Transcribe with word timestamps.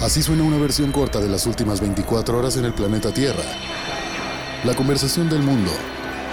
Así 0.00 0.22
suena 0.22 0.44
una 0.44 0.56
versión 0.56 0.92
corta 0.92 1.20
de 1.20 1.28
las 1.28 1.44
últimas 1.44 1.78
24 1.78 2.38
horas 2.38 2.56
en 2.56 2.64
el 2.64 2.72
planeta 2.72 3.12
Tierra. 3.12 3.44
La 4.64 4.74
conversación 4.74 5.28
del 5.28 5.42
mundo, 5.42 5.70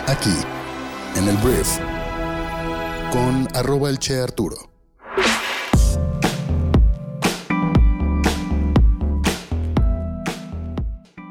aquí, 0.06 0.34
en 1.18 1.28
el 1.28 1.36
Brief, 1.38 1.78
con 3.12 3.46
arroba 3.54 3.90
el 3.90 4.00
Che 4.00 4.22
Arturo. 4.22 4.56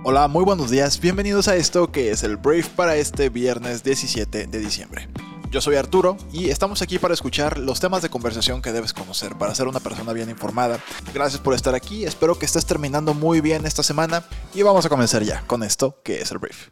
Hola, 0.04 0.28
muy 0.28 0.44
buenos 0.44 0.70
días, 0.70 1.00
bienvenidos 1.00 1.48
a 1.48 1.56
esto 1.56 1.90
que 1.90 2.10
es 2.10 2.22
el 2.22 2.36
Brief 2.36 2.68
para 2.68 2.96
este 2.96 3.30
viernes 3.30 3.82
17 3.82 4.46
de 4.46 4.58
diciembre. 4.58 5.08
Yo 5.50 5.60
soy 5.60 5.76
Arturo 5.76 6.16
y 6.32 6.50
estamos 6.50 6.82
aquí 6.82 6.98
para 6.98 7.14
escuchar 7.14 7.58
los 7.58 7.80
temas 7.80 8.02
de 8.02 8.10
conversación 8.10 8.60
que 8.60 8.72
debes 8.72 8.92
conocer 8.92 9.36
para 9.36 9.54
ser 9.54 9.68
una 9.68 9.80
persona 9.80 10.12
bien 10.12 10.28
informada. 10.28 10.80
Gracias 11.14 11.40
por 11.40 11.54
estar 11.54 11.74
aquí, 11.74 12.04
espero 12.04 12.38
que 12.38 12.46
estés 12.46 12.66
terminando 12.66 13.14
muy 13.14 13.40
bien 13.40 13.64
esta 13.64 13.82
semana 13.82 14.24
y 14.54 14.62
vamos 14.62 14.84
a 14.84 14.88
comenzar 14.88 15.22
ya 15.22 15.42
con 15.46 15.62
esto 15.62 16.00
que 16.02 16.20
es 16.20 16.30
el 16.32 16.38
brief. 16.38 16.68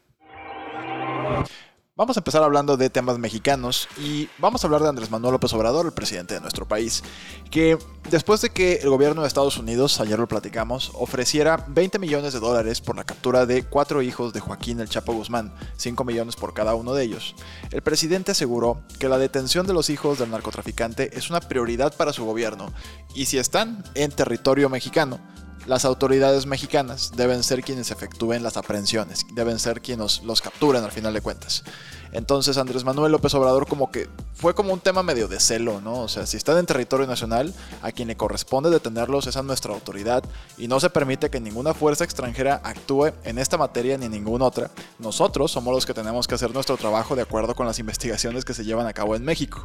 Vamos 1.96 2.16
a 2.16 2.20
empezar 2.20 2.42
hablando 2.42 2.76
de 2.76 2.90
temas 2.90 3.20
mexicanos 3.20 3.86
y 3.96 4.28
vamos 4.38 4.64
a 4.64 4.66
hablar 4.66 4.82
de 4.82 4.88
Andrés 4.88 5.12
Manuel 5.12 5.34
López 5.34 5.52
Obrador, 5.52 5.86
el 5.86 5.92
presidente 5.92 6.34
de 6.34 6.40
nuestro 6.40 6.66
país, 6.66 7.04
que 7.52 7.78
después 8.10 8.40
de 8.40 8.50
que 8.50 8.80
el 8.82 8.90
gobierno 8.90 9.22
de 9.22 9.28
Estados 9.28 9.58
Unidos, 9.58 10.00
ayer 10.00 10.18
lo 10.18 10.26
platicamos, 10.26 10.90
ofreciera 10.94 11.64
20 11.68 12.00
millones 12.00 12.32
de 12.32 12.40
dólares 12.40 12.80
por 12.80 12.96
la 12.96 13.04
captura 13.04 13.46
de 13.46 13.62
cuatro 13.62 14.02
hijos 14.02 14.32
de 14.32 14.40
Joaquín 14.40 14.80
El 14.80 14.88
Chapo 14.88 15.12
Guzmán, 15.12 15.54
5 15.76 16.02
millones 16.02 16.34
por 16.34 16.52
cada 16.52 16.74
uno 16.74 16.94
de 16.94 17.04
ellos, 17.04 17.36
el 17.70 17.82
presidente 17.82 18.32
aseguró 18.32 18.82
que 18.98 19.08
la 19.08 19.18
detención 19.18 19.64
de 19.64 19.74
los 19.74 19.88
hijos 19.88 20.18
del 20.18 20.32
narcotraficante 20.32 21.16
es 21.16 21.30
una 21.30 21.38
prioridad 21.38 21.96
para 21.96 22.12
su 22.12 22.24
gobierno 22.24 22.72
y 23.14 23.26
si 23.26 23.38
están 23.38 23.84
en 23.95 24.10
territorio 24.10 24.68
mexicano, 24.68 25.20
las 25.66 25.84
autoridades 25.84 26.46
mexicanas 26.46 27.12
deben 27.16 27.42
ser 27.42 27.62
quienes 27.62 27.91
efectúen 27.91 28.42
las 28.42 28.56
aprehensiones, 28.56 29.26
deben 29.32 29.59
ser 29.59 29.80
quienes 29.80 30.23
los 30.23 30.43
capturen 30.43 30.84
al 30.84 30.93
final 30.93 31.15
de 31.15 31.20
cuentas. 31.20 31.65
Entonces 32.12 32.59
Andrés 32.59 32.84
Manuel 32.84 33.12
López 33.12 33.34
Obrador 33.34 33.66
como 33.66 33.90
que 33.90 34.09
fue 34.35 34.54
como 34.54 34.73
un 34.73 34.80
tema 34.80 35.02
medio 35.02 35.29
de 35.29 35.40
celo, 35.40 35.80
¿no? 35.80 36.01
O 36.01 36.09
sea, 36.09 36.27
si 36.27 36.37
están 36.37 36.59
en 36.59 36.66
territorio 36.66 37.07
nacional, 37.07 37.54
a 37.82 37.93
quien 37.93 38.09
le 38.09 38.16
corresponde 38.16 38.68
detenerlos 38.68 39.26
es 39.26 39.37
a 39.37 39.43
nuestra 39.43 39.73
autoridad 39.73 40.24
y 40.59 40.68
no 40.68 40.80
se 40.80 40.91
permite 40.91 41.30
que 41.30 41.41
ninguna 41.41 41.73
fuerza 41.73 42.04
extranjera 42.04 42.60
actúe 42.65 43.13
en 43.24 43.38
esta 43.38 43.57
materia 43.57 43.96
ni 43.96 44.07
en 44.07 44.13
ninguna 44.13 44.46
otra. 44.46 44.71
Nosotros 44.99 45.52
somos 45.52 45.73
los 45.73 45.87
que 45.87 45.95
tenemos 45.95 46.26
que 46.26 46.35
hacer 46.35 46.52
nuestro 46.52 46.76
trabajo 46.76 47.16
de 47.16 47.23
acuerdo 47.23 47.54
con 47.54 47.66
las 47.66 47.79
investigaciones 47.79 48.45
que 48.45 48.54
se 48.54 48.65
llevan 48.65 48.87
a 48.87 48.93
cabo 48.93 49.16
en 49.16 49.24
México. 49.24 49.65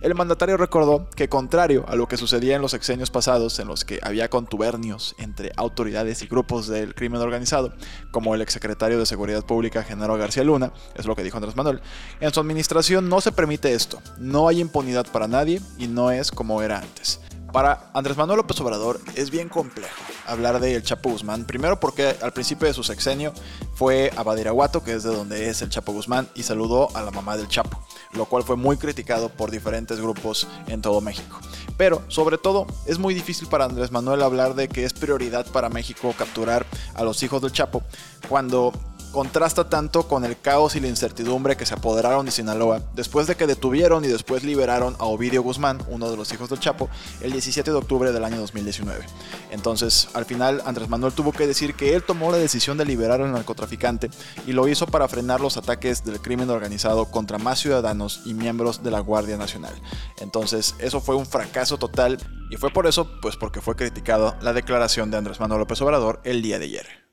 El 0.00 0.14
mandatario 0.14 0.56
recordó 0.56 1.08
que 1.10 1.28
contrario 1.28 1.84
a 1.88 1.96
lo 1.96 2.06
que 2.06 2.16
sucedía 2.16 2.56
en 2.56 2.62
los 2.62 2.74
exenios 2.74 3.10
pasados 3.10 3.58
en 3.58 3.68
los 3.68 3.84
que 3.84 4.00
había 4.02 4.28
contubernios 4.28 5.14
entre 5.18 5.52
autoridades 5.56 6.22
y 6.22 6.26
grupos 6.26 6.66
del 6.68 6.94
crimen 6.94 7.20
organizado, 7.20 7.72
como 8.10 8.34
el 8.34 8.42
exsecretario 8.42 8.98
de 8.98 9.06
Seguridad 9.06 9.44
Pública 9.44 9.82
Genaro 9.82 10.16
García 10.16 10.44
Luna, 10.44 10.72
es 10.94 11.06
lo 11.06 11.16
que 11.16 11.22
dijo 11.22 11.36
Andrés 11.36 11.56
Manuel, 11.56 11.80
en 12.20 12.32
su 12.32 12.40
administración 12.40 13.08
no 13.08 13.20
se 13.20 13.32
permite 13.32 13.72
esto, 13.72 14.00
no 14.18 14.48
hay 14.48 14.60
impunidad 14.60 15.06
para 15.06 15.28
nadie 15.28 15.60
y 15.78 15.86
no 15.86 16.10
es 16.10 16.30
como 16.30 16.62
era 16.62 16.78
antes. 16.78 17.20
Para 17.52 17.90
Andrés 17.94 18.16
Manuel 18.16 18.38
López 18.38 18.60
Obrador 18.60 19.00
es 19.14 19.30
bien 19.30 19.48
complejo 19.48 19.96
hablar 20.26 20.60
de 20.60 20.74
El 20.74 20.82
Chapo 20.82 21.10
Guzmán, 21.10 21.46
primero 21.46 21.80
porque 21.80 22.14
al 22.20 22.32
principio 22.32 22.68
de 22.68 22.74
su 22.74 22.84
sexenio 22.84 23.32
fue 23.74 24.12
a 24.16 24.22
Badiraguato, 24.22 24.84
que 24.84 24.92
es 24.92 25.02
de 25.02 25.14
donde 25.14 25.48
es 25.48 25.62
el 25.62 25.70
Chapo 25.70 25.92
Guzmán, 25.92 26.28
y 26.34 26.42
saludó 26.42 26.94
a 26.94 27.02
la 27.02 27.10
mamá 27.10 27.38
del 27.38 27.48
Chapo, 27.48 27.82
lo 28.12 28.26
cual 28.26 28.42
fue 28.42 28.56
muy 28.56 28.76
criticado 28.76 29.30
por 29.30 29.50
diferentes 29.50 29.98
grupos 29.98 30.46
en 30.66 30.82
todo 30.82 31.00
México. 31.00 31.38
Pero, 31.78 32.02
sobre 32.08 32.36
todo, 32.36 32.66
es 32.86 32.98
muy 32.98 33.14
difícil 33.14 33.48
para 33.48 33.64
Andrés 33.64 33.92
Manuel 33.92 34.22
hablar 34.22 34.54
de 34.54 34.68
que 34.68 34.84
es 34.84 34.92
prioridad 34.92 35.46
para 35.46 35.70
México 35.70 36.14
capturar 36.18 36.66
a 36.94 37.02
los 37.02 37.22
hijos 37.22 37.40
del 37.40 37.52
Chapo, 37.52 37.82
cuando 38.28 38.72
contrasta 39.12 39.68
tanto 39.68 40.06
con 40.06 40.24
el 40.24 40.38
caos 40.38 40.76
y 40.76 40.80
la 40.80 40.88
incertidumbre 40.88 41.56
que 41.56 41.66
se 41.66 41.74
apoderaron 41.74 42.26
de 42.26 42.32
Sinaloa 42.32 42.82
después 42.94 43.26
de 43.26 43.36
que 43.36 43.46
detuvieron 43.46 44.04
y 44.04 44.08
después 44.08 44.44
liberaron 44.44 44.96
a 44.98 45.04
Ovidio 45.04 45.42
Guzmán, 45.42 45.82
uno 45.88 46.10
de 46.10 46.16
los 46.16 46.32
hijos 46.32 46.50
del 46.50 46.60
Chapo, 46.60 46.88
el 47.20 47.32
17 47.32 47.70
de 47.70 47.76
octubre 47.76 48.12
del 48.12 48.24
año 48.24 48.38
2019. 48.38 49.04
Entonces, 49.50 50.08
al 50.14 50.24
final, 50.24 50.62
Andrés 50.66 50.88
Manuel 50.88 51.12
tuvo 51.12 51.32
que 51.32 51.46
decir 51.46 51.74
que 51.74 51.94
él 51.94 52.02
tomó 52.02 52.30
la 52.30 52.38
decisión 52.38 52.78
de 52.78 52.84
liberar 52.84 53.20
al 53.20 53.32
narcotraficante 53.32 54.10
y 54.46 54.52
lo 54.52 54.68
hizo 54.68 54.86
para 54.86 55.08
frenar 55.08 55.40
los 55.40 55.56
ataques 55.56 56.04
del 56.04 56.20
crimen 56.20 56.50
organizado 56.50 57.06
contra 57.06 57.38
más 57.38 57.60
ciudadanos 57.60 58.22
y 58.24 58.34
miembros 58.34 58.82
de 58.82 58.90
la 58.90 59.00
Guardia 59.00 59.36
Nacional. 59.36 59.74
Entonces, 60.20 60.74
eso 60.78 61.00
fue 61.00 61.16
un 61.16 61.26
fracaso 61.26 61.78
total 61.78 62.18
y 62.50 62.56
fue 62.56 62.70
por 62.70 62.86
eso, 62.86 63.08
pues 63.20 63.36
porque 63.36 63.60
fue 63.60 63.76
criticado 63.76 64.36
la 64.40 64.52
declaración 64.52 65.10
de 65.10 65.18
Andrés 65.18 65.40
Manuel 65.40 65.60
López 65.60 65.80
Obrador 65.82 66.20
el 66.24 66.42
día 66.42 66.58
de 66.58 66.66
ayer. 66.66 67.07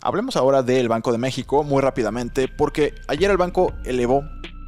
Hablemos 0.00 0.36
ahora 0.36 0.62
del 0.62 0.88
Banco 0.88 1.12
de 1.12 1.18
México 1.18 1.64
muy 1.64 1.82
rápidamente 1.82 2.48
porque 2.48 2.94
ayer 3.08 3.30
el 3.30 3.36
banco 3.36 3.72
elevó 3.84 4.24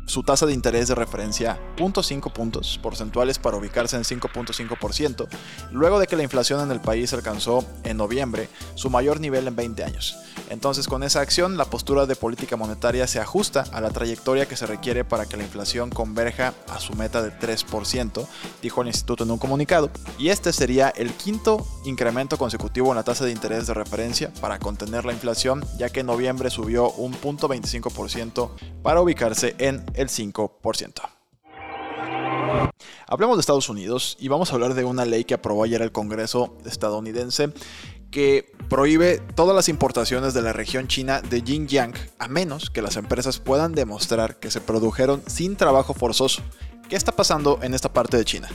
su 0.08 0.22
tasa 0.22 0.46
de 0.46 0.54
interés 0.54 0.88
de 0.88 0.94
referencia 0.94 1.60
0.5 1.76 2.32
puntos 2.32 2.80
porcentuales 2.82 3.38
para 3.38 3.58
ubicarse 3.58 3.96
en 3.96 4.04
5.5%, 4.04 5.28
luego 5.70 6.00
de 6.00 6.06
que 6.06 6.16
la 6.16 6.22
inflación 6.22 6.60
en 6.60 6.70
el 6.70 6.80
país 6.80 7.12
alcanzó 7.12 7.64
en 7.84 7.98
noviembre 7.98 8.48
su 8.74 8.91
mayor 8.91 9.20
nivel 9.20 9.46
en 9.46 9.54
20 9.54 9.84
años. 9.84 10.16
Entonces 10.50 10.88
con 10.88 11.02
esa 11.02 11.20
acción 11.20 11.58
la 11.58 11.66
postura 11.66 12.06
de 12.06 12.16
política 12.16 12.56
monetaria 12.56 13.06
se 13.06 13.20
ajusta 13.20 13.64
a 13.70 13.80
la 13.82 13.91
trayectoria 13.91 14.46
que 14.46 14.56
se 14.56 14.66
requiere 14.66 15.04
para 15.04 15.26
que 15.26 15.36
la 15.36 15.42
inflación 15.42 15.91
converja 15.91 16.54
a 16.69 16.80
su 16.80 16.94
meta 16.94 17.22
de 17.22 17.30
3%, 17.30 18.26
dijo 18.62 18.80
el 18.80 18.88
instituto 18.88 19.25
en 19.25 19.30
un 19.30 19.38
comunicado, 19.38 19.90
y 20.19 20.30
este 20.30 20.52
sería 20.54 20.88
el 20.88 21.12
quinto 21.12 21.66
incremento 21.84 22.38
consecutivo 22.38 22.88
en 22.90 22.96
la 22.96 23.02
tasa 23.02 23.26
de 23.26 23.32
interés 23.32 23.66
de 23.66 23.75
referencia 23.75 24.32
para 24.40 24.58
contener 24.58 25.04
la 25.04 25.12
inflación, 25.12 25.64
ya 25.76 25.90
que 25.90 26.00
en 26.00 26.06
noviembre 26.06 26.48
subió 26.48 26.90
un 26.92 27.12
0.25% 27.12 28.50
para 28.82 29.02
ubicarse 29.02 29.54
en 29.58 29.84
el 29.98 30.09
5%. 30.09 30.92
Hablemos 33.06 33.36
de 33.36 33.41
Estados 33.41 33.69
Unidos 33.69 34.16
y 34.20 34.28
vamos 34.28 34.50
a 34.50 34.54
hablar 34.54 34.75
de 34.75 34.84
una 34.84 35.04
ley 35.04 35.25
que 35.25 35.34
aprobó 35.34 35.64
ayer 35.64 35.82
el 35.82 35.92
Congreso 35.92 36.56
estadounidense 36.64 37.53
que 38.10 38.53
prohíbe 38.69 39.19
todas 39.34 39.54
las 39.54 39.69
importaciones 39.69 40.34
de 40.34 40.42
la 40.42 40.53
región 40.53 40.88
china 40.88 41.20
de 41.20 41.42
Xinjiang 41.42 41.94
a 42.19 42.28
menos 42.28 42.70
que 42.70 42.81
las 42.81 42.97
empresas 42.97 43.38
puedan 43.38 43.72
demostrar 43.72 44.37
que 44.37 44.50
se 44.50 44.60
produjeron 44.60 45.22
sin 45.26 45.56
trabajo 45.56 45.94
forzoso. 45.94 46.42
¿Qué 46.88 46.97
está 46.97 47.12
pasando 47.12 47.58
en 47.62 47.75
esta 47.75 47.92
parte 47.92 48.16
de 48.16 48.25
China? 48.25 48.48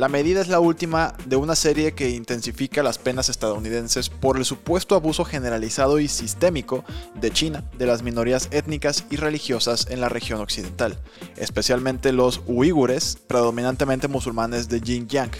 La 0.00 0.08
medida 0.08 0.40
es 0.40 0.48
la 0.48 0.60
última 0.60 1.12
de 1.26 1.36
una 1.36 1.54
serie 1.54 1.92
que 1.92 2.08
intensifica 2.08 2.82
las 2.82 2.96
penas 2.96 3.28
estadounidenses 3.28 4.08
por 4.08 4.38
el 4.38 4.46
supuesto 4.46 4.94
abuso 4.94 5.26
generalizado 5.26 6.00
y 6.00 6.08
sistémico 6.08 6.86
de 7.16 7.30
China 7.30 7.64
de 7.76 7.84
las 7.84 8.02
minorías 8.02 8.48
étnicas 8.50 9.04
y 9.10 9.16
religiosas 9.16 9.88
en 9.90 10.00
la 10.00 10.08
región 10.08 10.40
occidental, 10.40 10.98
especialmente 11.36 12.14
los 12.14 12.40
uigures, 12.46 13.18
predominantemente 13.26 14.08
musulmanes 14.08 14.70
de 14.70 14.80
Xinjiang. 14.80 15.32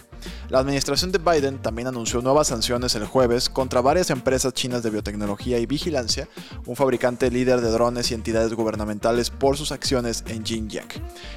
La 0.50 0.58
administración 0.58 1.12
de 1.12 1.18
Biden 1.18 1.62
también 1.62 1.86
anunció 1.86 2.20
nuevas 2.22 2.48
sanciones 2.48 2.96
el 2.96 3.06
jueves 3.06 3.48
contra 3.48 3.80
varias 3.80 4.10
empresas 4.10 4.52
chinas 4.52 4.82
de 4.82 4.90
biotecnología 4.90 5.60
y 5.60 5.66
vigilancia, 5.66 6.28
un 6.66 6.74
fabricante 6.74 7.30
líder 7.30 7.60
de 7.60 7.70
drones 7.70 8.10
y 8.10 8.14
entidades 8.14 8.52
gubernamentales 8.54 9.30
por 9.30 9.56
sus 9.56 9.70
acciones 9.70 10.24
en 10.26 10.44
Xinjiang. 10.44 10.88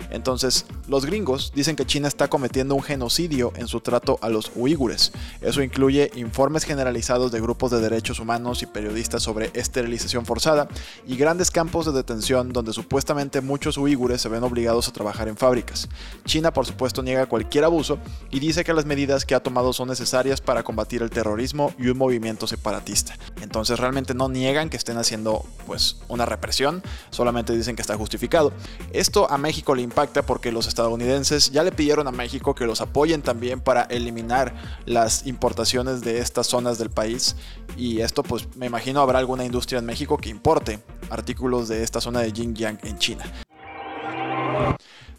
Entonces, 0.10 0.66
los 0.88 1.06
gringos 1.06 1.52
dicen 1.54 1.76
que 1.76 1.86
China 1.86 2.08
está 2.08 2.28
cometiendo 2.28 2.74
un 2.74 2.82
genocidio 2.82 3.54
en 3.56 3.68
su 3.68 3.82
trato 3.82 4.18
a 4.24 4.30
los 4.30 4.52
uigures. 4.56 5.12
Eso 5.42 5.62
incluye 5.62 6.10
informes 6.16 6.64
generalizados 6.64 7.32
de 7.32 7.40
grupos 7.40 7.70
de 7.70 7.82
derechos 7.82 8.20
humanos 8.20 8.64
y 8.64 8.66
periodistas 8.66 9.22
sobre 9.22 9.52
esterilización 9.54 10.26
forzada 10.26 10.68
y 11.06 11.18
grandes 11.18 11.52
campos 11.52 11.86
de 11.86 11.92
detención 11.92 12.52
donde 12.52 12.74
supuestamente 12.74 13.42
muchos 13.42 13.78
uigures 13.78 14.22
se 14.24 14.30
ven 14.30 14.44
obligados 14.44 14.88
a 14.88 14.92
trabajar 14.92 15.28
en 15.28 15.38
fábricas. 15.38 15.88
China, 16.26 16.52
por 16.52 16.66
supuesto, 16.66 17.04
niega 17.04 17.28
cualquier 17.28 17.66
abuso 17.66 18.00
y 18.32 18.40
dice 18.40 18.64
que 18.64 18.74
las 18.74 18.88
medidas 18.88 19.03
que 19.26 19.36
ha 19.36 19.42
tomado 19.42 19.74
son 19.74 19.90
necesarias 19.90 20.40
para 20.40 20.64
combatir 20.64 21.02
el 21.02 21.10
terrorismo 21.10 21.74
y 21.78 21.90
un 21.90 21.98
movimiento 21.98 22.48
separatista. 22.48 23.16
Entonces 23.42 23.78
realmente 23.78 24.14
no 24.14 24.30
niegan 24.30 24.70
que 24.70 24.78
estén 24.78 24.98
haciendo 24.98 25.46
pues 25.68 25.98
una 26.08 26.26
represión, 26.26 26.82
solamente 27.10 27.54
dicen 27.54 27.76
que 27.76 27.82
está 27.82 27.98
justificado. 27.98 28.54
Esto 28.94 29.30
a 29.30 29.38
México 29.38 29.76
le 29.76 29.82
impacta 29.82 30.22
porque 30.22 30.52
los 30.54 30.68
estadounidenses 30.68 31.52
ya 31.52 31.64
le 31.64 31.74
pidieron 31.74 32.08
a 32.08 32.12
México 32.12 32.56
que 32.56 32.66
los 32.66 32.80
apoyen 32.80 33.22
también 33.22 33.60
para 33.60 33.84
eliminar 33.84 34.56
las 34.86 35.28
importaciones 35.28 36.02
de 36.02 36.20
estas 36.20 36.48
zonas 36.48 36.78
del 36.78 36.90
país 36.90 37.36
y 37.76 38.00
esto 38.00 38.24
pues 38.24 38.56
me 38.56 38.68
imagino 38.68 39.02
habrá 39.02 39.20
alguna 39.20 39.44
industria 39.44 39.80
en 39.80 39.86
México 39.86 40.18
que 40.18 40.30
importe 40.30 40.80
artículos 41.10 41.68
de 41.68 41.84
esta 41.84 42.00
zona 42.00 42.22
de 42.22 42.32
Xinjiang 42.32 42.80
en 42.84 42.98
China. 42.98 43.26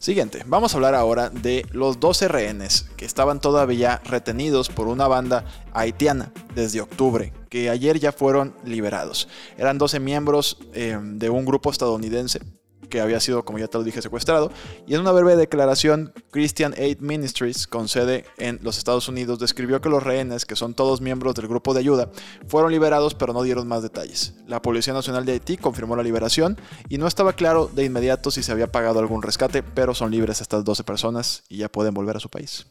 Siguiente, 0.05 0.43
vamos 0.45 0.75
a 0.75 0.77
hablar 0.77 0.95
ahora 0.95 1.31
de 1.31 1.65
los 1.73 1.99
12 1.99 2.29
rehenes 2.29 2.91
que 2.99 3.07
estaban 3.07 3.41
todavía 3.41 4.03
retenidos 4.05 4.69
por 4.69 4.87
una 4.87 5.09
banda 5.09 5.47
haitiana 5.73 6.31
desde 6.55 6.83
octubre, 6.83 7.33
que 7.49 7.71
ayer 7.71 7.99
ya 7.99 8.13
fueron 8.13 8.55
liberados. 8.67 9.29
Eran 9.57 9.79
12 9.79 10.01
miembros 10.01 10.59
eh, 10.75 10.99
de 11.03 11.31
un 11.31 11.47
grupo 11.47 11.71
estadounidense 11.71 12.41
que 12.89 13.01
había 13.01 13.21
sido, 13.21 13.45
como 13.45 13.59
ya 13.59 13.69
te 13.69 13.79
lo 13.79 13.85
dije, 13.85 14.03
secuestrado. 14.03 14.51
Y 14.87 14.95
en 14.95 15.01
una 15.01 15.13
breve 15.13 15.37
declaración, 15.37 16.13
Christian 16.31 16.75
Aid 16.77 16.99
Ministries, 17.01 17.67
con 17.67 17.89
sede 17.89 18.25
en 18.39 18.59
los 18.63 18.79
Estados 18.79 19.09
Unidos, 19.09 19.39
describió 19.39 19.81
que 19.81 19.89
los 19.89 20.03
rehenes, 20.03 20.45
que 20.45 20.57
son 20.57 20.75
todos 20.75 21.01
miembros 21.01 21.35
del 21.35 21.49
grupo 21.49 21.75
de 21.75 21.81
ayuda, 21.81 22.11
fueron 22.47 22.73
liberados 22.73 23.15
pero 23.15 23.33
no 23.33 23.43
dieron 23.43 23.67
más 23.69 23.83
detalles. 23.83 24.35
La 24.47 24.63
Policía 24.63 24.93
Nacional 24.93 25.25
de 25.25 25.33
Haití 25.33 25.57
confirmó 25.57 25.97
la 25.97 26.03
liberación 26.03 26.59
y 26.89 26.99
no 26.99 27.07
estaba 27.07 27.33
claro 27.33 27.71
de 27.73 27.85
inmediato 27.85 28.31
si 28.31 28.43
se 28.43 28.53
había 28.53 28.71
pagado 28.71 28.99
algún 29.01 29.23
rescate, 29.23 29.63
pero 29.63 29.95
son 29.95 30.11
libres 30.11 30.41
estas 30.41 30.65
12 30.65 30.85
personas 30.85 31.45
y 31.49 31.59
ya 31.59 31.69
pueden 31.69 31.95
volver 31.95 32.17
a 32.17 32.21
su 32.21 32.29
país. 32.29 32.67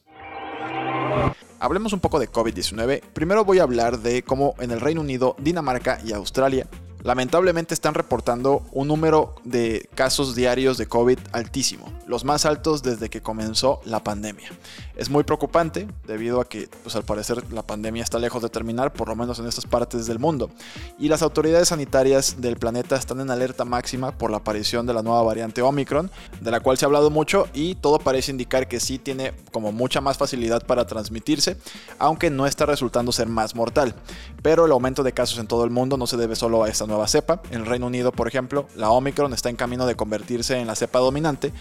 Hablemos 1.60 1.94
un 1.94 2.02
poco 2.02 2.20
de 2.20 2.30
COVID-19. 2.30 3.02
Primero 3.14 3.46
voy 3.46 3.60
a 3.60 3.64
hablar 3.64 4.00
de 4.00 4.24
cómo 4.24 4.54
en 4.60 4.72
el 4.72 4.82
Reino 4.82 5.00
Unido, 5.00 5.36
Dinamarca 5.40 6.00
y 6.04 6.12
Australia 6.12 6.68
lamentablemente 7.04 7.74
están 7.74 7.94
reportando 7.94 8.66
un 8.72 8.88
número 8.88 9.36
de 9.44 9.90
casos 9.94 10.36
diarios 10.36 10.78
de 10.78 10.88
COVID 10.88 11.20
altísimo, 11.32 11.92
los 12.14 12.24
más 12.24 12.46
altos 12.46 12.84
desde 12.84 13.10
que 13.10 13.24
comenzó 13.24 13.82
la 13.86 14.04
pandemia. 14.04 14.52
Es 14.96 15.10
muy 15.10 15.24
preocupante 15.24 15.88
debido 16.06 16.40
a 16.40 16.46
que, 16.48 16.70
pues 16.84 16.96
al 16.96 17.02
parecer, 17.02 17.52
la 17.52 17.64
pandemia 17.64 18.04
está 18.04 18.20
lejos 18.20 18.44
de 18.44 18.50
terminar, 18.50 18.94
por 18.94 19.08
lo 19.08 19.16
menos 19.16 19.40
en 19.40 19.48
estas 19.48 19.66
partes 19.66 20.06
del 20.06 20.20
mundo, 20.20 20.52
y 21.00 21.08
las 21.08 21.24
autoridades 21.24 21.70
sanitarias 21.70 22.40
del 22.40 22.58
planeta 22.58 22.98
están 22.98 23.20
en 23.20 23.32
alerta 23.32 23.66
máxima 23.66 24.12
por 24.12 24.30
la 24.30 24.38
aparición 24.38 24.86
de 24.86 24.94
la 24.94 25.02
nueva 25.02 25.24
variante 25.24 25.64
Omicron, 25.64 26.12
de 26.40 26.52
la 26.52 26.60
cual 26.60 26.78
se 26.78 26.86
ha 26.86 26.88
hablado 26.88 27.10
mucho 27.10 27.48
y 27.52 27.74
todo 27.74 27.98
parece 27.98 28.30
indicar 28.30 28.68
que 28.68 28.80
sí 28.80 29.00
tiene 29.00 29.34
como 29.52 29.72
mucha 29.72 30.00
más 30.00 30.20
facilidad 30.20 30.68
para 30.68 30.86
transmitirse, 30.86 31.58
aunque 31.98 32.30
no 32.30 32.46
está 32.46 32.68
resultando 32.68 33.12
ser 33.12 33.28
más 33.28 33.56
mortal. 33.56 33.96
Pero 34.44 34.66
el 34.66 34.72
aumento 34.72 35.02
de 35.02 35.14
casos 35.14 35.40
en 35.40 35.48
todo 35.48 35.64
el 35.64 35.72
mundo 35.72 35.98
no 35.98 36.06
se 36.06 36.18
debe 36.18 36.36
solo 36.36 36.64
a 36.64 36.70
esta 36.70 36.86
nueva 36.86 37.08
cepa. 37.08 37.42
En 37.50 37.62
el 37.62 37.66
Reino 37.66 37.88
Unido, 37.88 38.12
por 38.12 38.28
ejemplo, 38.28 38.68
la 38.76 38.92
Omicron 38.92 39.34
está 39.34 39.50
en 39.50 39.56
camino 39.56 39.88
de 39.88 39.96
convertirse 39.96 40.60
en 40.60 40.68
la 40.68 40.76
cepa 40.76 41.00
dominante, 41.00 41.52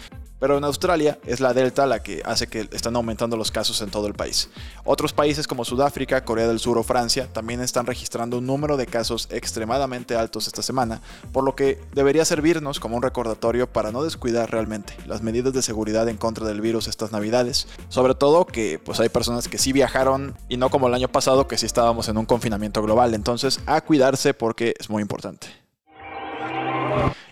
pero 0.43 0.57
en 0.57 0.65
Australia 0.65 1.17
es 1.25 1.39
la 1.39 1.53
Delta 1.53 1.85
la 1.85 2.03
que 2.03 2.21
hace 2.25 2.47
que 2.47 2.67
están 2.73 2.97
aumentando 2.97 3.37
los 3.37 3.49
casos 3.49 3.81
en 3.81 3.89
todo 3.89 4.07
el 4.07 4.13
país. 4.13 4.49
Otros 4.83 5.13
países 5.13 5.47
como 5.47 5.63
Sudáfrica, 5.63 6.25
Corea 6.25 6.49
del 6.49 6.59
Sur 6.59 6.77
o 6.77 6.83
Francia 6.83 7.29
también 7.31 7.61
están 7.61 7.85
registrando 7.85 8.39
un 8.39 8.45
número 8.45 8.75
de 8.75 8.85
casos 8.85 9.29
extremadamente 9.31 10.17
altos 10.17 10.47
esta 10.47 10.61
semana, 10.61 11.01
por 11.31 11.45
lo 11.45 11.55
que 11.55 11.79
debería 11.93 12.25
servirnos 12.25 12.81
como 12.81 12.97
un 12.97 13.03
recordatorio 13.03 13.71
para 13.71 13.93
no 13.93 14.03
descuidar 14.03 14.51
realmente 14.51 14.97
las 15.05 15.21
medidas 15.21 15.53
de 15.53 15.61
seguridad 15.61 16.09
en 16.09 16.17
contra 16.17 16.45
del 16.45 16.59
virus 16.59 16.89
estas 16.89 17.13
navidades, 17.13 17.69
sobre 17.87 18.13
todo 18.13 18.45
que 18.45 18.81
pues 18.83 18.99
hay 18.99 19.07
personas 19.07 19.47
que 19.47 19.57
sí 19.57 19.71
viajaron 19.71 20.35
y 20.49 20.57
no 20.57 20.69
como 20.69 20.89
el 20.89 20.93
año 20.93 21.07
pasado 21.07 21.47
que 21.47 21.57
sí 21.57 21.65
estábamos 21.65 22.09
en 22.09 22.17
un 22.17 22.25
confinamiento 22.25 22.81
global, 22.81 23.13
entonces 23.13 23.61
a 23.65 23.79
cuidarse 23.79 24.33
porque 24.33 24.73
es 24.77 24.89
muy 24.89 25.01
importante. 25.01 25.62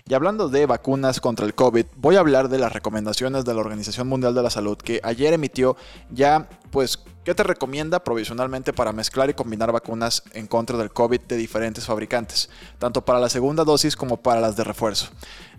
Y 0.08 0.14
hablando 0.14 0.50
de 0.50 0.66
vacunas 0.66 1.20
contra 1.20 1.46
el 1.46 1.54
COVID, 1.54 1.86
voy 1.96 2.16
a 2.16 2.20
hablar 2.20 2.50
de 2.50 2.60
las 2.60 2.74
recomendaciones 2.74 3.46
de 3.46 3.54
la 3.54 3.60
Organización 3.60 4.08
Mundial 4.08 4.34
de 4.34 4.44
la 4.44 4.50
Salud 4.50 4.78
que 4.78 5.00
ayer 5.04 5.34
emitió 5.34 5.78
ya, 6.10 6.50
pues, 6.72 7.00
¿qué 7.24 7.36
te 7.36 7.44
recomienda 7.44 8.04
provisionalmente 8.04 8.74
para 8.74 8.94
mezclar 8.94 9.30
y 9.30 9.34
combinar 9.34 9.72
vacunas 9.72 10.24
en 10.34 10.48
contra 10.48 10.78
del 10.78 10.92
COVID 10.92 11.22
de 11.22 11.38
diferentes 11.38 11.86
fabricantes, 11.86 12.50
tanto 12.80 13.06
para 13.06 13.20
la 13.20 13.30
segunda 13.30 13.64
dosis 13.64 13.96
como 13.96 14.18
para 14.18 14.42
las 14.42 14.56
de 14.56 14.64
refuerzo? 14.64 15.10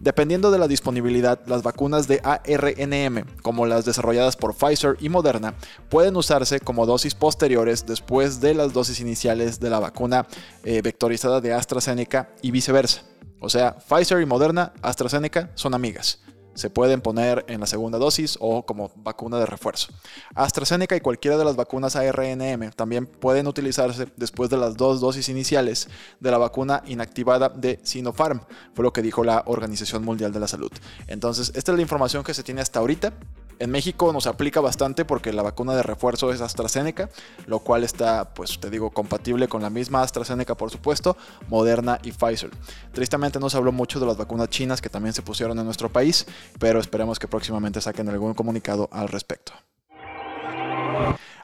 Dependiendo 0.01 0.51
de 0.51 0.59
la 0.59 0.69
disponibilidad, 0.69 1.41
las 1.47 1.63
vacunas 1.63 2.09
de 2.09 2.21
ARNM, 2.25 3.25
como 3.43 3.67
las 3.67 3.85
desarrolladas 3.85 4.37
por 4.37 4.55
Pfizer 4.55 4.97
y 5.01 5.09
Moderna, 5.09 5.55
pueden 5.89 6.17
usarse 6.17 6.59
como 6.59 6.85
dosis 6.85 7.15
posteriores 7.15 7.87
después 7.87 8.41
de 8.41 8.55
las 8.55 8.73
dosis 8.73 9.01
iniciales 9.01 9.61
de 9.61 9.71
la 9.71 9.79
vacuna 9.79 10.27
eh, 10.65 10.83
vectorizada 10.83 11.41
de 11.41 11.53
AstraZeneca 11.53 12.31
y 12.43 12.51
viceversa. 12.51 13.12
O 13.43 13.51
sea, 13.51 13.77
Pfizer 13.77 14.23
y 14.23 14.27
Moderna, 14.27 14.73
AstraZeneca 14.83 15.51
son 15.55 15.75
amigas. 15.75 16.21
Se 16.55 16.71
pueden 16.71 17.01
poner 17.01 17.45
en 17.49 17.61
la 17.61 17.67
segunda 17.67 17.99
dosis 17.99 18.37
o 18.41 18.65
como 18.65 18.93
vacuna 18.95 19.39
de 19.39 19.47
refuerzo. 19.47 19.89
AstraZeneca 20.35 20.95
y 20.95 21.01
cualquiera 21.01 21.37
de 21.37 21.45
las 21.45 21.57
vacunas 21.57 21.97
ARNM 21.97 22.71
también 22.77 23.07
pueden 23.07 23.49
utilizarse 23.49 24.07
después 24.17 24.49
de 24.49 24.59
las 24.59 24.77
dos 24.77 25.01
dosis 25.01 25.29
iniciales 25.29 25.89
de 26.21 26.31
la 26.31 26.39
vacuna 26.39 26.83
inactivada 26.87 27.49
de 27.49 27.81
Sinopharm, 27.83 28.43
fue 28.75 28.85
lo 28.85 28.93
que 28.93 29.03
dijo 29.03 29.25
la 29.25 29.43
Organización 29.47 30.05
Mundial 30.05 30.33
de 30.33 30.41
la 30.41 30.47
Salud. 30.47 30.71
Entonces, 31.09 31.51
esta 31.57 31.73
es 31.73 31.77
la 31.77 31.83
información 31.83 32.23
que 32.23 32.35
se 32.35 32.45
tiene 32.45 32.61
hasta 32.61 32.79
ahorita. 32.79 33.13
En 33.59 33.71
México 33.71 34.13
nos 34.13 34.27
aplica 34.27 34.61
bastante 34.61 35.05
porque 35.05 35.33
la 35.33 35.43
vacuna 35.43 35.75
de 35.75 35.83
refuerzo 35.83 36.33
es 36.33 36.41
AstraZeneca, 36.41 37.11
lo 37.47 37.61
cual 37.61 37.85
está, 37.85 38.35
pues 38.35 38.59
te 38.59 38.71
digo, 38.71 38.91
compatible 38.91 39.49
con 39.49 39.63
la 39.63 39.71
misma 39.71 40.03
AstraZeneca, 40.03 40.57
por 40.57 40.71
supuesto, 40.71 41.17
Moderna 41.49 41.99
y 42.03 42.13
Pfizer. 42.13 42.51
Tristemente 42.93 43.39
no 43.39 43.51
se 43.51 43.57
habló 43.57 43.73
mucho 43.73 44.01
de 44.01 44.07
las 44.07 44.17
vacunas 44.17 44.49
chinas 44.49 44.81
que 44.81 44.89
también 44.89 45.13
se 45.13 45.23
pusieron 45.23 45.59
en 45.59 45.65
nuestro 45.65 45.91
país, 45.91 46.27
pero 46.59 46.81
esperemos 46.81 47.19
que 47.19 47.29
próximamente 47.29 47.81
saquen 47.81 48.09
algún 48.09 48.35
comunicado 48.35 48.89
al 48.93 49.09
respecto. 49.09 49.53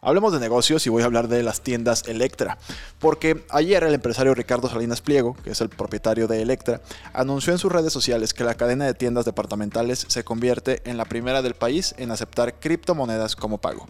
Hablemos 0.01 0.33
de 0.33 0.39
negocios 0.39 0.87
y 0.87 0.91
voy 0.91 1.03
a 1.03 1.07
hablar 1.07 1.27
de 1.27 1.43
las 1.43 1.61
tiendas 1.61 2.05
Electra, 2.07 2.59
porque 3.01 3.45
ayer 3.51 3.83
el 3.83 3.95
empresario 3.95 4.33
Ricardo 4.35 4.69
Salinas 4.69 5.01
Pliego, 5.01 5.37
que 5.43 5.51
es 5.51 5.61
el 5.61 5.71
propietario 5.71 6.29
de 6.29 6.41
Electra, 6.41 6.81
anunció 7.13 7.53
en 7.53 7.59
sus 7.59 7.73
redes 7.73 7.93
sociales 7.93 8.33
que 8.33 8.45
la 8.45 8.55
cadena 8.55 8.87
de 8.87 8.95
tiendas 8.95 9.25
departamentales 9.25 10.07
se 10.09 10.23
convierte 10.23 10.83
en 10.89 10.97
la 10.99 11.05
primera 11.05 11.43
del 11.43 11.55
país 11.55 11.97
en 11.99 12.13
aceptar 12.13 12.61
criptomonedas 12.61 13.35
como 13.35 13.59
pago. 13.59 13.87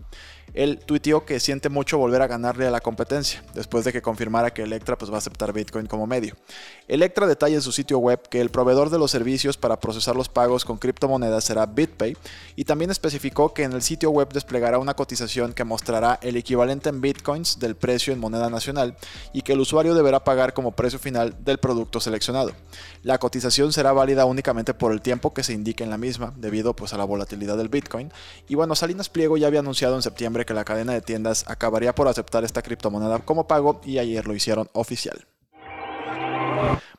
Él 0.58 0.81
tuiteó 0.84 1.25
que 1.25 1.38
siente 1.38 1.69
mucho 1.69 1.99
volver 1.99 2.20
a 2.20 2.26
ganarle 2.26 2.66
a 2.66 2.72
la 2.72 2.81
competencia, 2.81 3.44
después 3.55 3.84
de 3.84 3.93
que 3.93 4.02
confirmara 4.02 4.52
que 4.52 4.64
Electra 4.64 4.99
pues, 4.99 5.08
va 5.08 5.14
a 5.14 5.19
aceptar 5.19 5.52
Bitcoin 5.52 5.87
como 5.87 6.08
medio. 6.08 6.34
Electra 6.88 7.28
detalla 7.28 7.55
en 7.55 7.62
su 7.62 7.70
sitio 7.70 7.99
web 7.99 8.28
que 8.28 8.40
el 8.40 8.50
proveedor 8.50 8.90
de 8.90 8.99
los 8.99 9.12
servicios 9.12 9.56
para 9.56 9.78
procesar 9.78 10.16
los 10.16 10.28
pagos 10.28 10.64
con 10.64 10.78
criptomonedas 10.78 11.44
será 11.44 11.64
BitPay, 11.64 12.16
y 12.56 12.64
también 12.64 12.90
especificó 12.90 13.55
que 13.55 13.62
en 13.62 13.72
el 13.72 13.82
sitio 13.82 14.10
web 14.10 14.32
desplegará 14.32 14.81
una 14.81 14.94
cotización 14.94 15.52
que 15.52 15.62
mostrará 15.62 16.19
el 16.22 16.37
equivalente 16.37 16.88
en 16.88 17.00
Bitcoins 17.00 17.61
del 17.61 17.76
precio 17.76 18.12
en 18.12 18.19
moneda 18.19 18.50
nacional 18.50 18.96
y 19.32 19.43
que 19.43 19.52
el 19.52 19.61
usuario 19.61 19.94
deberá 19.94 20.25
pagar 20.25 20.54
como 20.54 20.72
precio 20.72 20.99
final 20.99 21.37
del 21.44 21.58
producto 21.58 22.00
seleccionado. 22.00 22.50
La 23.04 23.19
cotización 23.19 23.72
será 23.72 23.93
válida 23.93 24.25
únicamente 24.25 24.75
por 24.75 24.90
el 24.90 25.02
tiempo 25.02 25.32
que 25.32 25.44
se 25.44 25.52
indique 25.52 25.84
en 25.84 25.90
la 25.90 25.99
misma, 25.99 26.34
debido 26.37 26.75
pues, 26.75 26.93
a 26.94 26.99
la 26.99 27.04
volatilidad 27.04 27.56
del 27.56 27.69
Bitcoin. 27.69 28.11
Y 28.49 28.56
bueno, 28.56 28.75
Salinas 28.75 29.08
Pliego 29.08 29.37
ya 29.37 29.46
había 29.46 29.61
anunciado 29.61 29.94
en 29.94 30.02
septiembre 30.02 30.48
que 30.49 30.55
la 30.55 30.65
cadena 30.65 30.95
de 30.95 31.03
tiendas 31.03 31.45
acabaría 31.47 31.95
por 31.95 32.09
aceptar 32.09 32.43
esta 32.43 32.62
criptomoneda 32.62 33.19
como 33.19 33.47
pago 33.47 33.83
y 33.85 33.99
ayer 33.99 34.27
lo 34.27 34.35
hicieron 34.35 34.71
oficial. 34.73 35.27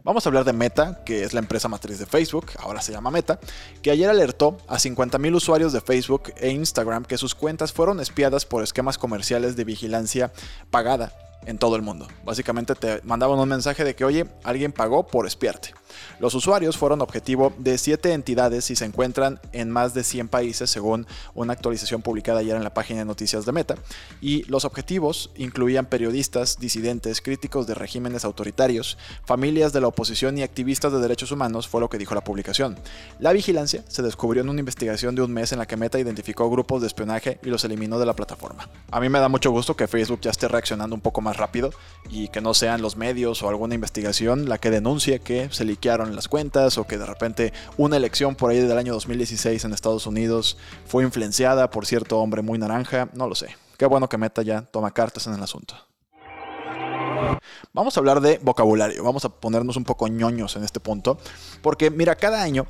Vamos 0.04 0.24
a 0.24 0.30
hablar 0.30 0.46
de 0.46 0.54
Meta, 0.54 1.04
que 1.04 1.24
es 1.24 1.34
la 1.34 1.40
empresa 1.40 1.68
matriz 1.68 1.98
de 1.98 2.06
Facebook, 2.06 2.52
ahora 2.60 2.80
se 2.80 2.92
llama 2.92 3.10
Meta, 3.10 3.40
que 3.82 3.90
ayer 3.90 4.08
alertó 4.08 4.58
a 4.68 4.78
50.000 4.78 5.36
usuarios 5.36 5.74
de 5.74 5.82
Facebook 5.82 6.32
e 6.38 6.52
Instagram 6.52 7.06
que 7.06 7.18
sus 7.18 7.34
cuentas 7.34 7.74
fueron 7.74 8.00
espiadas 8.00 8.46
por 8.46 8.64
esquemas 8.64 9.00
comerciales 9.00 9.56
de 9.56 9.64
vigilancia 9.64 10.32
pagada 10.70 11.12
en 11.48 11.58
todo 11.58 11.76
el 11.76 11.82
mundo. 11.82 12.08
Básicamente 12.24 12.76
te 12.76 13.02
mandaban 13.04 13.40
un 13.40 13.50
mensaje 13.50 13.84
de 13.84 13.96
que, 13.96 14.06
oye, 14.06 14.28
alguien 14.44 14.72
pagó 14.72 15.08
por 15.08 15.26
espiarte. 15.26 15.74
Los 16.20 16.34
usuarios 16.34 16.78
fueron 16.78 17.02
objetivo 17.02 17.54
de 17.58 17.78
7 17.78 18.14
entidades 18.14 18.70
y 18.72 18.76
se 18.76 18.86
encuentran 18.86 19.40
en 19.52 19.70
más 19.70 19.94
de 19.94 20.04
100 20.04 20.28
países 20.28 20.70
según 20.70 21.08
una 21.34 21.54
actualización 21.54 22.02
publicada 22.02 22.40
ayer 22.40 22.56
en 22.56 22.64
la 22.64 22.74
página 22.74 23.00
de 23.00 23.06
noticias 23.06 23.46
de 23.46 23.52
Meta. 23.52 23.76
Y 24.22 24.44
los 24.44 24.66
objetivos 24.66 25.32
incluían 25.36 25.86
periodistas, 25.86 26.60
disidentes, 26.60 27.22
críticos 27.22 27.68
de 27.68 27.76
regímenes 27.76 28.26
autoritarios, 28.26 28.98
familias 29.26 29.74
de 29.74 29.82
la 29.82 29.88
oposición 29.88 30.38
y 30.38 30.44
activistas 30.44 30.92
de 30.92 31.00
derechos 31.00 31.32
humanos, 31.32 31.68
fue 31.68 31.82
lo 31.82 31.90
que 31.90 31.98
dijo 31.98 32.16
la 32.16 32.24
publicación. 32.24 32.78
La 33.20 33.34
vigilancia 33.34 33.84
se 33.88 34.02
descubrió 34.02 34.44
en 34.44 34.50
una 34.50 34.60
investigación 34.60 35.16
de 35.16 35.22
un 35.22 35.34
mes 35.34 35.52
en 35.52 35.60
la 35.60 35.68
que 35.68 35.78
Meta 35.78 36.00
identificó 36.00 36.50
grupos 36.50 36.82
de 36.82 36.88
espionaje 36.88 37.40
y 37.44 37.50
los 37.50 37.64
eliminó 37.64 38.00
de 38.00 38.06
la 38.06 38.16
plataforma. 38.16 38.70
A 38.92 39.00
mí 39.00 39.10
me 39.10 39.20
da 39.20 39.30
mucho 39.30 39.52
gusto 39.52 39.76
que 39.76 39.88
Facebook 39.88 40.22
ya 40.22 40.32
esté 40.32 40.48
reaccionando 40.48 40.96
un 40.96 41.02
poco 41.02 41.22
más 41.22 41.38
rápido 41.38 41.72
y 42.10 42.30
que 42.30 42.42
no 42.42 42.54
sean 42.54 42.82
los 42.82 42.96
medios 42.96 43.42
o 43.44 43.50
alguna 43.50 43.76
investigación 43.76 44.50
la 44.50 44.58
que 44.58 44.72
denuncie 44.72 45.20
que 45.20 45.50
se 45.52 45.66
liquearon 45.80 46.14
las 46.14 46.28
cuentas 46.28 46.78
o 46.78 46.86
que 46.86 46.98
de 46.98 47.06
repente 47.06 47.54
una 47.78 47.96
elección 47.96 48.36
por 48.36 48.52
ahí 48.52 48.60
del 48.60 48.78
año 48.78 48.92
2016 48.92 49.64
en 49.64 49.74
Estados 49.74 50.06
Unidos 50.08 50.58
fue 50.86 51.04
influenciada 51.04 51.70
por 51.70 51.86
cierto 51.86 52.20
hombre 52.20 52.42
muy 52.42 52.60
naranja, 52.60 53.08
no 53.14 53.28
lo 53.30 53.36
sé. 53.36 53.56
Qué 53.78 53.86
bueno 53.86 54.10
que 54.10 54.18
Meta 54.18 54.42
ya 54.42 54.64
toma 54.64 54.92
cartas 54.92 55.26
en 55.28 55.36
el 55.36 55.42
asunto. 55.42 55.76
Vamos 57.72 57.96
a 57.96 58.00
hablar 58.02 58.20
de 58.20 58.40
vocabulario, 58.40 59.02
vamos 59.06 59.24
a 59.24 59.30
ponernos 59.30 59.78
un 59.78 59.86
poco 59.86 60.10
ñoños 60.10 60.58
en 60.58 60.66
este 60.66 60.82
punto, 60.82 61.18
porque 61.62 61.90
mira, 61.90 62.16
cada 62.16 62.42
año, 62.42 62.68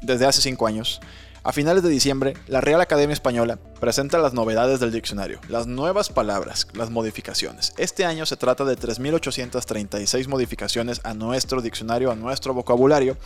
desde 0.00 0.26
hace 0.26 0.40
5 0.40 0.64
años, 0.64 1.00
A 1.44 1.50
finales 1.50 1.82
de 1.82 1.88
diciembre, 1.88 2.34
la 2.46 2.60
Real 2.60 2.80
Academia 2.80 3.14
Española 3.14 3.58
presenta 3.80 4.18
las 4.18 4.32
novedades 4.32 4.78
del 4.78 4.92
diccionario, 4.92 5.40
las 5.48 5.66
nuevas 5.66 6.08
palabras, 6.08 6.68
las 6.72 6.90
modificaciones. 6.90 7.74
Este 7.78 8.04
año 8.04 8.26
se 8.26 8.36
trata 8.36 8.64
de 8.64 8.78
3.836 8.78 10.28
modificaciones 10.28 11.00
a 11.02 11.14
nuestro 11.14 11.60
diccionario, 11.60 12.12
a 12.12 12.14
nuestro 12.14 12.54
vocabulario, 12.54 13.16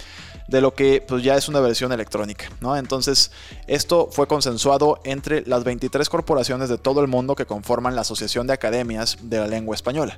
de 0.49 0.63
lo 0.63 0.73
que 0.73 1.05
pues 1.07 1.23
ya 1.23 1.37
es 1.37 1.51
una 1.51 1.61
versión 1.61 1.93
electrónica, 1.93 2.47
¿no? 2.63 2.75
Entonces, 2.79 3.33
esto 3.67 4.09
fue 4.11 4.27
consensuado 4.27 4.99
entre 5.05 5.43
las 5.43 5.65
23 5.65 6.09
corporaciones 6.09 6.71
de 6.71 6.79
todo 6.79 7.03
el 7.03 7.09
mundo 7.09 7.35
que 7.35 7.45
conforman 7.45 7.95
la 7.95 8.01
Asociación 8.01 8.47
de 8.47 8.55
Academias 8.55 9.19
de 9.25 9.41
la 9.41 9.47
Lengua 9.47 9.75
Española. 9.75 10.17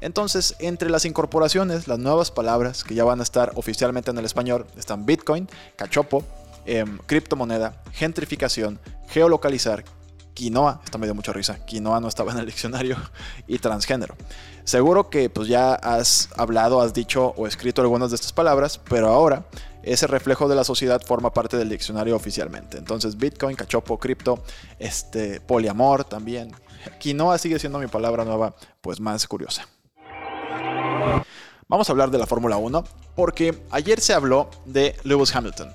Entonces, 0.00 0.54
entre 0.60 0.88
las 0.88 1.04
incorporaciones, 1.04 1.88
las 1.88 1.98
nuevas 1.98 2.30
palabras 2.30 2.84
que 2.84 2.94
ya 2.94 3.02
van 3.02 3.18
a 3.18 3.24
estar 3.24 3.50
oficialmente 3.56 4.12
en 4.12 4.18
el 4.18 4.24
español 4.24 4.66
están 4.78 5.04
Bitcoin, 5.04 5.48
cachopo, 5.74 6.24
em, 6.66 6.98
criptomoneda, 7.06 7.82
gentrificación, 7.92 8.78
geolocalizar, 9.08 9.84
quinoa, 10.34 10.80
está 10.84 10.98
medio 10.98 11.14
mucha 11.14 11.32
risa, 11.32 11.64
quinoa 11.66 12.00
no 12.00 12.08
estaba 12.08 12.32
en 12.32 12.38
el 12.38 12.46
diccionario, 12.46 12.96
y 13.46 13.58
transgénero. 13.58 14.14
Seguro 14.64 15.10
que 15.10 15.28
pues 15.30 15.48
ya 15.48 15.74
has 15.74 16.28
hablado, 16.36 16.80
has 16.80 16.94
dicho 16.94 17.34
o 17.36 17.46
escrito 17.46 17.82
algunas 17.82 18.10
de 18.10 18.16
estas 18.16 18.32
palabras, 18.32 18.78
pero 18.88 19.08
ahora 19.08 19.44
ese 19.82 20.06
reflejo 20.06 20.48
de 20.48 20.54
la 20.54 20.64
sociedad 20.64 21.00
forma 21.04 21.32
parte 21.32 21.56
del 21.56 21.68
diccionario 21.68 22.14
oficialmente. 22.14 22.78
Entonces 22.78 23.16
Bitcoin, 23.16 23.56
cachopo, 23.56 23.98
cripto, 23.98 24.42
este, 24.78 25.40
poliamor 25.40 26.04
también. 26.04 26.52
Quinoa 26.98 27.38
sigue 27.38 27.58
siendo 27.58 27.78
mi 27.78 27.86
palabra 27.86 28.24
nueva, 28.24 28.54
pues 28.80 29.00
más 29.00 29.26
curiosa. 29.26 29.66
Vamos 31.68 31.88
a 31.88 31.92
hablar 31.92 32.10
de 32.10 32.18
la 32.18 32.26
Fórmula 32.26 32.56
1 32.56 32.84
porque 33.14 33.62
ayer 33.70 34.00
se 34.00 34.12
habló 34.12 34.50
de 34.64 34.96
Lewis 35.04 35.34
Hamilton. 35.34 35.72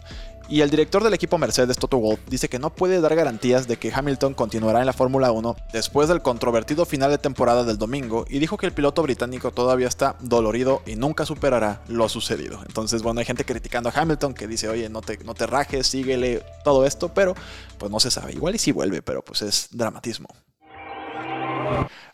Y 0.48 0.62
el 0.62 0.70
director 0.70 1.04
del 1.04 1.14
equipo 1.16 1.40
Mercedes, 1.40 1.78
Toto 1.78 1.98
Wolff, 1.98 2.20
dice 2.28 2.50
que 2.50 2.60
no 2.60 2.70
puede 2.70 3.02
dar 3.02 3.16
garantías 3.16 3.68
de 3.68 3.78
que 3.78 3.92
Hamilton 3.92 4.36
continuará 4.36 4.80
en 4.80 4.86
la 4.86 4.94
Fórmula 4.94 5.32
1 5.32 5.56
después 5.74 6.08
del 6.08 6.22
controvertido 6.22 6.86
final 6.86 7.10
de 7.10 7.18
temporada 7.18 7.64
del 7.64 7.80
domingo 7.80 8.26
y 8.30 8.38
dijo 8.38 8.56
que 8.56 8.68
el 8.68 8.72
piloto 8.72 9.02
británico 9.02 9.50
todavía 9.50 9.88
está 9.88 10.18
dolorido 10.20 10.84
y 10.86 10.98
nunca 10.98 11.26
superará 11.26 11.82
lo 11.88 12.08
sucedido. 12.10 12.60
Entonces, 12.68 13.02
bueno, 13.02 13.22
hay 13.22 13.26
gente 13.26 13.44
criticando 13.44 13.90
a 13.90 13.94
Hamilton 13.96 14.36
que 14.36 14.48
dice, 14.48 14.70
oye, 14.70 14.88
no 14.88 15.02
te, 15.02 15.18
no 15.24 15.34
te 15.34 15.48
rajes, 15.48 15.88
síguele 15.88 16.44
todo 16.64 16.86
esto, 16.86 17.12
pero 17.12 17.34
pues 17.80 17.92
no 17.92 18.00
se 18.00 18.12
sabe. 18.12 18.34
Igual 18.34 18.54
y 18.54 18.60
si 18.60 18.72
vuelve, 18.72 19.02
pero 19.02 19.24
pues 19.24 19.42
es 19.42 19.70
dramatismo. 19.72 20.28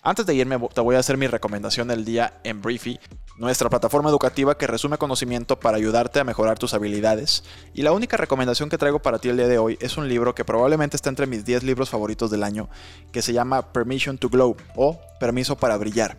Antes 0.03 0.25
de 0.25 0.34
irme, 0.34 0.58
te 0.74 0.81
voy 0.81 0.96
a 0.96 1.00
hacer 1.00 1.15
mi 1.15 1.27
recomendación 1.27 1.88
del 1.88 2.03
día 2.03 2.34
en 2.43 2.60
Briefy, 2.60 3.00
nuestra 3.38 3.70
plataforma 3.70 4.10
educativa 4.10 4.58
que 4.58 4.65
resume 4.65 4.98
conocimiento 4.98 5.60
para 5.60 5.77
ayudarte 5.77 6.20
a 6.20 6.24
mejorar 6.24 6.58
tus 6.58 6.74
habilidades. 6.74 7.43
Y 7.75 7.84
la 7.84 7.91
única 7.91 8.17
recomendación 8.17 8.67
que 8.67 8.79
traigo 8.79 9.03
para 9.03 9.20
ti 9.20 9.29
el 9.29 9.38
día 9.38 9.48
de 9.48 9.60
hoy 9.60 9.77
es 9.79 9.98
un 9.98 10.10
libro 10.10 10.34
que 10.34 10.43
probablemente 10.43 10.96
está 10.96 11.10
entre 11.10 11.27
mis 11.27 11.46
10 11.46 11.62
libros 11.62 11.91
favoritos 11.91 12.31
del 12.31 12.41
año, 12.41 12.67
que 13.12 13.22
se 13.22 13.31
llama 13.31 13.74
Permission 13.74 14.17
to 14.17 14.29
Glow 14.29 14.58
o 14.75 15.00
Permiso 15.20 15.55
para 15.55 15.77
Brillar. 15.77 16.17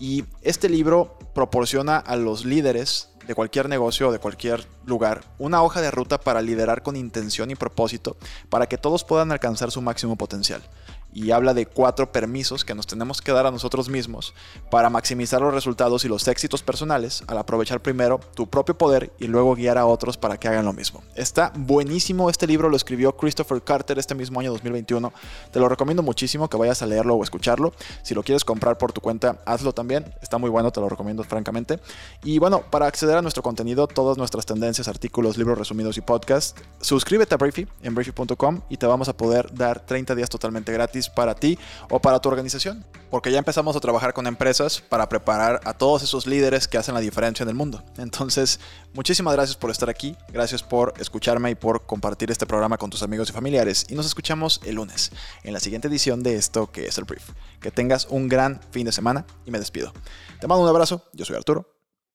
Y 0.00 0.24
este 0.42 0.68
libro 0.68 1.16
proporciona 1.32 1.98
a 1.98 2.16
los 2.16 2.44
líderes 2.44 3.10
de 3.28 3.36
cualquier 3.36 3.68
negocio 3.68 4.08
o 4.08 4.12
de 4.12 4.18
cualquier 4.18 4.66
lugar 4.86 5.22
una 5.38 5.62
hoja 5.62 5.80
de 5.80 5.92
ruta 5.92 6.18
para 6.18 6.42
liderar 6.42 6.82
con 6.82 6.96
intención 6.96 7.52
y 7.52 7.54
propósito 7.54 8.16
para 8.48 8.66
que 8.66 8.76
todos 8.76 9.04
puedan 9.04 9.30
alcanzar 9.30 9.70
su 9.70 9.80
máximo 9.82 10.16
potencial 10.16 10.62
y 11.12 11.30
habla 11.30 11.54
de 11.54 11.66
cuatro 11.66 12.12
permisos 12.12 12.64
que 12.64 12.74
nos 12.74 12.86
tenemos 12.86 13.20
que 13.20 13.32
dar 13.32 13.46
a 13.46 13.50
nosotros 13.50 13.88
mismos 13.88 14.34
para 14.70 14.90
maximizar 14.90 15.40
los 15.40 15.54
resultados 15.54 16.04
y 16.04 16.08
los 16.08 16.26
éxitos 16.28 16.62
personales 16.62 17.24
al 17.26 17.38
aprovechar 17.38 17.80
primero 17.80 18.20
tu 18.34 18.48
propio 18.48 18.76
poder 18.76 19.12
y 19.18 19.26
luego 19.26 19.54
guiar 19.54 19.78
a 19.78 19.86
otros 19.86 20.16
para 20.16 20.38
que 20.38 20.48
hagan 20.48 20.64
lo 20.64 20.72
mismo. 20.72 21.02
Está 21.14 21.52
buenísimo 21.56 22.30
este 22.30 22.46
libro, 22.46 22.68
lo 22.68 22.76
escribió 22.76 23.16
Christopher 23.16 23.62
Carter 23.62 23.98
este 23.98 24.14
mismo 24.14 24.40
año 24.40 24.52
2021. 24.52 25.12
Te 25.52 25.60
lo 25.60 25.68
recomiendo 25.68 26.02
muchísimo 26.02 26.48
que 26.48 26.56
vayas 26.56 26.82
a 26.82 26.86
leerlo 26.86 27.14
o 27.14 27.22
escucharlo. 27.22 27.72
Si 28.02 28.14
lo 28.14 28.22
quieres 28.22 28.44
comprar 28.44 28.78
por 28.78 28.92
tu 28.92 29.00
cuenta, 29.00 29.40
hazlo 29.44 29.72
también. 29.72 30.14
Está 30.22 30.38
muy 30.38 30.50
bueno, 30.50 30.70
te 30.70 30.80
lo 30.80 30.88
recomiendo 30.88 31.24
francamente. 31.24 31.80
Y 32.22 32.38
bueno, 32.38 32.62
para 32.70 32.86
acceder 32.86 33.16
a 33.16 33.22
nuestro 33.22 33.42
contenido, 33.42 33.86
todas 33.86 34.18
nuestras 34.18 34.46
tendencias, 34.46 34.88
artículos, 34.88 35.36
libros 35.36 35.58
resumidos 35.58 35.96
y 35.96 36.00
podcasts, 36.00 36.60
suscríbete 36.80 37.34
a 37.34 37.38
Briefy 37.38 37.66
en 37.82 37.94
briefy.com 37.94 38.60
y 38.68 38.76
te 38.76 38.86
vamos 38.86 39.08
a 39.08 39.16
poder 39.16 39.52
dar 39.54 39.80
30 39.80 40.14
días 40.14 40.28
totalmente 40.28 40.72
para 41.08 41.34
ti 41.34 41.58
o 41.88 42.00
para 42.00 42.20
tu 42.20 42.28
organización. 42.28 42.84
Porque 43.10 43.32
ya 43.32 43.38
empezamos 43.38 43.74
a 43.74 43.80
trabajar 43.80 44.12
con 44.12 44.26
empresas 44.26 44.80
para 44.80 45.08
preparar 45.08 45.60
a 45.64 45.72
todos 45.72 46.02
esos 46.02 46.26
líderes 46.26 46.68
que 46.68 46.78
hacen 46.78 46.94
la 46.94 47.00
diferencia 47.00 47.42
en 47.42 47.48
el 47.48 47.54
mundo. 47.54 47.82
Entonces, 47.96 48.60
muchísimas 48.92 49.34
gracias 49.34 49.56
por 49.56 49.70
estar 49.70 49.90
aquí, 49.90 50.16
gracias 50.32 50.62
por 50.62 50.94
escucharme 50.98 51.50
y 51.50 51.54
por 51.54 51.86
compartir 51.86 52.30
este 52.30 52.46
programa 52.46 52.78
con 52.78 52.90
tus 52.90 53.02
amigos 53.02 53.30
y 53.30 53.32
familiares. 53.32 53.86
Y 53.88 53.94
nos 53.94 54.06
escuchamos 54.06 54.60
el 54.64 54.76
lunes 54.76 55.10
en 55.42 55.52
la 55.52 55.60
siguiente 55.60 55.88
edición 55.88 56.22
de 56.22 56.36
esto 56.36 56.70
que 56.70 56.86
es 56.86 56.98
el 56.98 57.04
Brief. 57.04 57.30
Que 57.60 57.70
tengas 57.70 58.06
un 58.10 58.28
gran 58.28 58.60
fin 58.70 58.84
de 58.84 58.92
semana 58.92 59.24
y 59.44 59.50
me 59.50 59.58
despido. 59.58 59.92
Te 60.40 60.46
mando 60.46 60.62
un 60.62 60.68
abrazo, 60.68 61.04
yo 61.12 61.24
soy 61.24 61.36
Arturo. 61.36 61.66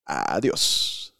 Adiós. 0.05 1.15